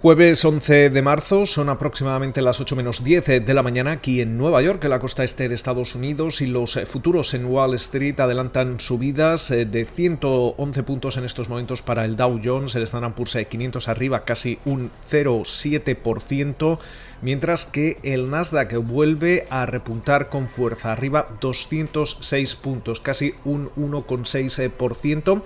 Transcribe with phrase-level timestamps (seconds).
[0.00, 4.38] Jueves 11 de marzo, son aproximadamente las 8 menos 10 de la mañana aquí en
[4.38, 7.74] Nueva York, en la costa este de Estados Unidos, y los eh, futuros en Wall
[7.74, 12.84] Street adelantan subidas eh, de 111 puntos en estos momentos para el Dow Jones, el
[12.84, 16.78] Standard Poor's 500 arriba casi un 0,7%,
[17.20, 25.42] mientras que el Nasdaq vuelve a repuntar con fuerza, arriba 206 puntos, casi un 1,6%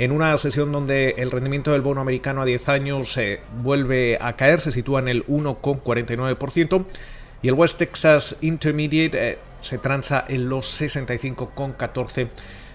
[0.00, 4.34] en una sesión donde el rendimiento del bono americano a 10 años se vuelve a
[4.34, 6.84] caer, se sitúa en el 1,49%
[7.42, 12.28] y el West Texas Intermediate eh, se transa en los 65,14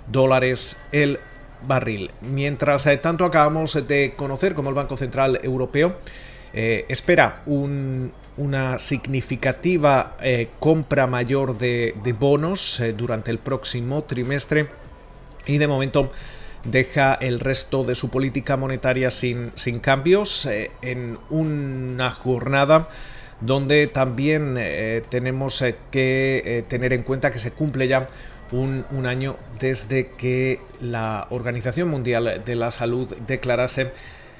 [0.05, 1.19] dólares el
[1.63, 2.11] barril.
[2.21, 5.97] Mientras eh, tanto acabamos de conocer cómo el Banco Central Europeo
[6.53, 10.15] eh, espera una significativa
[10.59, 14.69] compra mayor de, de bonos durante el próximo trimestre
[15.47, 16.11] y de momento
[16.65, 22.89] deja el resto de su política monetaria sin, sin cambios eh, en una jornada
[23.41, 28.09] donde también eh, tenemos eh, que tener en cuenta que se cumple ya
[28.51, 33.91] un, año desde que la Organización Mundial de la Salud declarase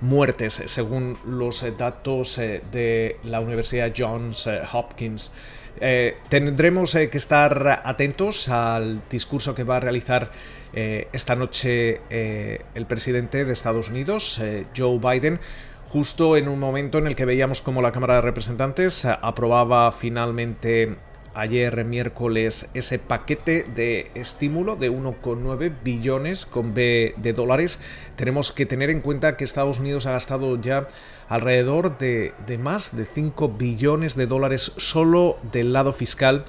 [0.00, 5.32] muertes, según los datos eh, de la Universidad Johns Hopkins.
[5.80, 10.30] Eh, tendremos eh, que estar atentos al discurso que va a realizar
[10.72, 14.40] eh, esta noche el presidente de Estados Unidos,
[14.76, 15.40] Joe Biden,
[15.88, 20.96] justo en un momento en el que veíamos como la Cámara de Representantes aprobaba finalmente
[21.36, 27.78] ayer miércoles ese paquete de estímulo de 1,9 billones con B de dólares.
[28.16, 30.88] Tenemos que tener en cuenta que Estados Unidos ha gastado ya
[31.28, 36.44] alrededor de, más de 5 billones de dólares solo del lado fiscal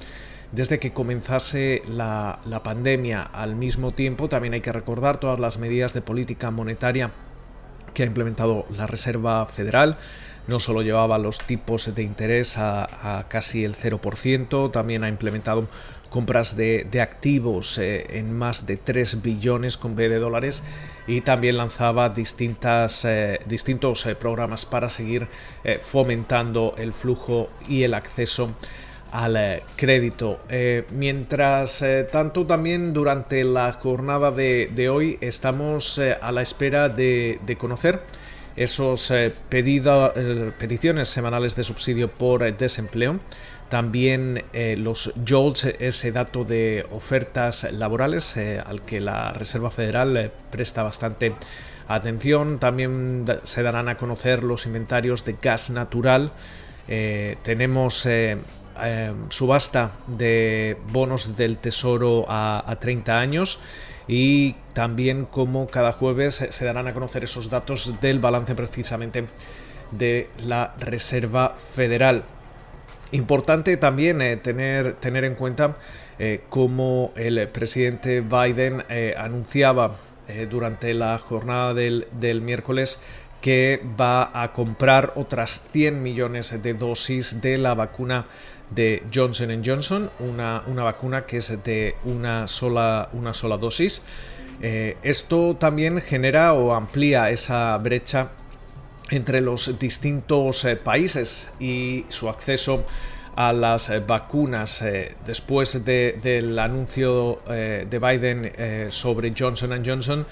[0.52, 3.22] desde que comenzase la, la pandemia.
[3.22, 7.12] Al mismo tiempo, también hay que recordar todas las medidas de política monetaria
[7.92, 9.98] que ha implementado la Reserva Federal
[10.48, 15.68] no solo llevaba los tipos de interés a, casi el 0%, también ha implementado
[16.08, 20.62] compras de, activos eh, en más de 3 billones con B de dólares
[21.06, 25.28] y también lanzaba distintas, eh, distintos eh, programas para seguir
[25.82, 28.50] fomentando el flujo y el acceso
[29.12, 30.40] al crédito.
[30.92, 38.02] mientras tanto, también durante la jornada de, hoy estamos a la espera de conocer
[38.58, 43.20] esos eh, eh, peticiones semanales de subsidio por eh, desempleo.
[43.68, 44.44] También
[44.78, 51.34] los JOLTS, ese dato de ofertas laborales al que la Reserva Federal presta bastante
[51.86, 52.60] atención.
[52.60, 56.32] También se darán a conocer los inventarios de gas natural.
[56.86, 58.08] tenemos
[59.28, 63.60] subasta de bonos del Tesoro a 30 años
[64.08, 69.26] y también como cada jueves se darán a conocer esos datos del balance precisamente
[69.92, 72.24] de la Reserva Federal.
[73.12, 75.76] Importante también eh, tener, tener en cuenta
[76.18, 79.96] eh, cómo el presidente Biden eh, anunciaba
[80.50, 83.00] durante la jornada del, del miércoles
[83.40, 88.26] que va a comprar otras 100 millones de dosis de la vacuna
[88.70, 94.02] de Johnson Johnson, una, una vacuna que es de una sola, una sola dosis.
[94.60, 98.30] Eh, esto también genera o amplía esa brecha
[99.10, 102.84] entre los distintos eh, países y su acceso
[103.36, 104.84] a las eh, vacunas
[105.24, 110.26] después del anuncio de Biden sobre Johnson Johnson.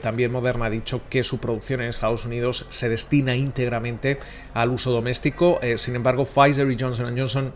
[0.00, 4.18] También Moderna ha dicho que su producción en Estados Unidos se destina íntegramente
[4.54, 5.60] al uso doméstico.
[5.76, 7.52] sin embargo, Pfizer y Johnson Johnson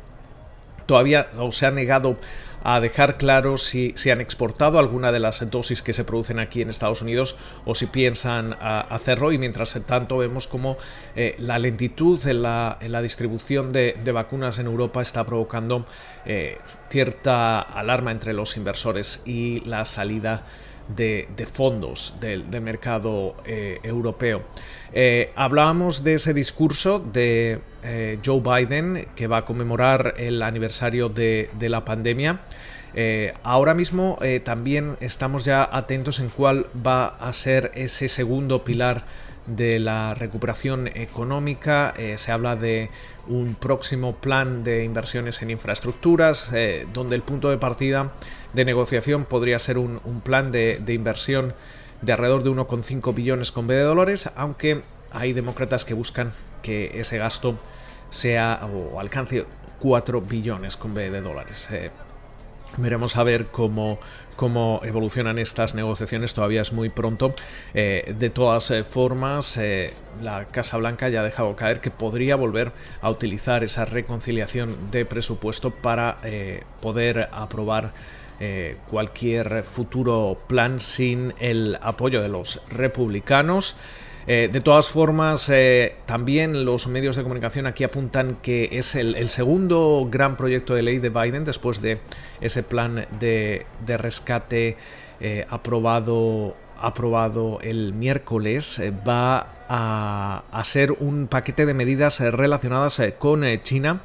[0.86, 2.18] todavía o se ha negado
[2.62, 6.60] a dejar claro si, si, han exportado alguna de las dosis que se producen aquí
[6.60, 10.76] en Estados Unidos o si piensan hacerlo y mientras tanto vemos como
[11.14, 15.86] eh, la lentitud en la, en la distribución de, vacunas en Europa está provocando
[16.24, 16.58] eh,
[16.90, 20.44] cierta alarma entre los inversores y la salida
[20.88, 24.42] de, fondos del, mercado eh, europeo.
[24.92, 31.08] Eh, hablábamos de ese discurso de eh, Joe Biden que va a conmemorar el aniversario
[31.08, 32.40] de, la pandemia.
[33.42, 39.04] ahora mismo también estamos ya atentos en cuál va a ser ese segundo pilar
[39.48, 41.94] de la recuperación económica.
[42.16, 42.90] se habla de
[43.26, 46.52] un próximo plan de inversiones en infraestructuras,
[46.92, 48.12] donde el punto de partida
[48.52, 51.54] de negociación podría ser un, plan de, de inversión
[52.02, 57.00] de alrededor de 1,5 billones con B de dólares, aunque hay demócratas que buscan que
[57.00, 57.56] ese gasto
[58.10, 59.46] sea o alcance
[59.80, 61.68] 4 billones con B de dólares.
[61.70, 61.90] Eh,
[62.76, 63.98] veremos a ver cómo,
[64.36, 67.34] cómo evolucionan estas negociaciones, todavía es muy pronto.
[67.74, 69.58] Eh, de todas eh, formas,
[70.22, 75.04] la Casa Blanca ya ha dejado caer que podría volver a utilizar esa reconciliación de
[75.04, 76.18] presupuesto para
[76.80, 77.92] poder aprobar
[78.88, 83.76] cualquier futuro plan sin el apoyo de los republicanos.
[84.30, 89.30] Eh, de todas formas, eh, también los medios de comunicación aquí apuntan que es el,
[89.30, 91.98] segundo gran proyecto de ley de Biden después de
[92.42, 94.76] ese plan de, rescate
[95.18, 96.54] eh, aprobado,
[97.62, 98.82] el miércoles.
[99.08, 104.02] va a, ser un paquete de medidas relacionadas con China.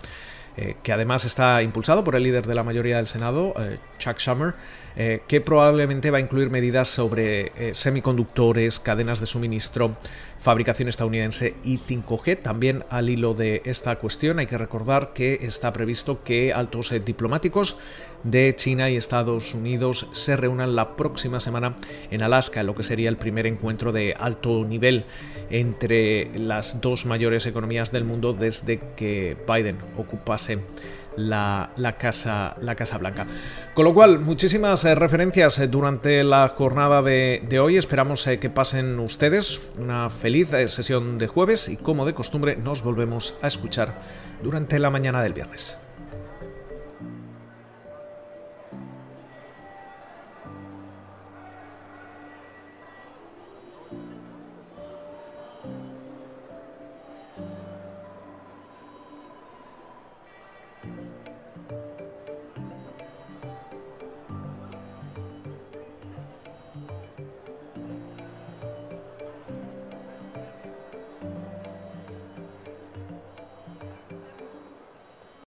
[0.83, 3.53] Que además está impulsado por el líder de la mayoría del Senado,
[3.97, 4.53] Chuck Schumer,
[4.95, 9.97] eh, que probablemente va a incluir medidas sobre eh, semiconductores, cadenas de suministro,
[10.37, 12.39] fabricación estadounidense y 5G.
[12.43, 16.99] También al hilo de esta cuestión hay que recordar que está previsto que altos eh,
[16.99, 17.77] diplomáticos
[18.23, 21.75] de China y Estados Unidos se reúnan la próxima semana
[22.11, 25.05] en Alaska, lo que sería el primer encuentro de alto nivel
[25.49, 30.59] entre las dos mayores economías del mundo desde que Biden ocupase
[31.15, 33.27] la, casa, la Casa Blanca.
[33.73, 37.77] Con lo cual, muchísimas eh, referencias eh, durante la jornada de, hoy.
[37.77, 42.83] Esperamos eh, que pasen ustedes una feliz sesión de jueves y como de costumbre nos
[42.83, 43.95] volvemos a escuchar
[44.41, 45.77] durante la mañana del viernes.